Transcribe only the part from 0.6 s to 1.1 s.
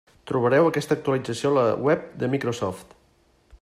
aquesta